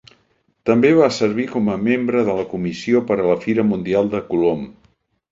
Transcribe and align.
També 0.67 0.89
va 0.99 1.09
servir 1.17 1.43
com 1.51 1.67
a 1.73 1.75
membre 1.87 2.23
de 2.29 2.37
la 2.39 2.45
Comissió 2.53 3.01
per 3.11 3.17
la 3.19 3.35
Fira 3.43 3.65
Mundial 3.73 4.09
de 4.15 4.23
Colom. 4.31 4.65